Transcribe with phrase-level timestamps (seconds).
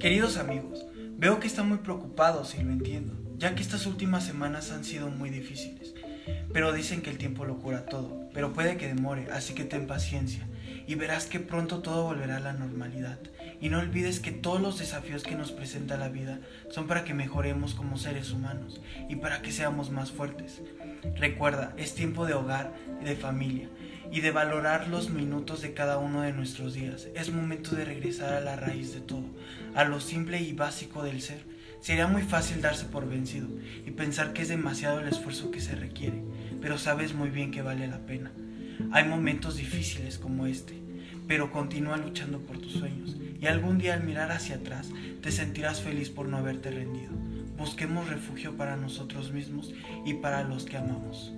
[0.00, 4.70] Queridos amigos, veo que están muy preocupados y lo entiendo, ya que estas últimas semanas
[4.70, 5.92] han sido muy difíciles.
[6.52, 9.88] Pero dicen que el tiempo lo cura todo, pero puede que demore, así que ten
[9.88, 10.46] paciencia
[10.86, 13.18] y verás que pronto todo volverá a la normalidad.
[13.60, 16.38] Y no olvides que todos los desafíos que nos presenta la vida
[16.70, 20.62] son para que mejoremos como seres humanos y para que seamos más fuertes.
[21.16, 23.68] Recuerda, es tiempo de hogar y de familia
[24.10, 27.08] y de valorar los minutos de cada uno de nuestros días.
[27.14, 29.24] Es momento de regresar a la raíz de todo,
[29.74, 31.42] a lo simple y básico del ser.
[31.80, 33.48] Sería muy fácil darse por vencido
[33.86, 36.22] y pensar que es demasiado el esfuerzo que se requiere,
[36.60, 38.32] pero sabes muy bien que vale la pena.
[38.92, 40.74] Hay momentos difíciles como este,
[41.26, 44.90] pero continúa luchando por tus sueños y algún día al mirar hacia atrás
[45.22, 47.12] te sentirás feliz por no haberte rendido.
[47.56, 49.74] Busquemos refugio para nosotros mismos
[50.06, 51.32] y para los que amamos.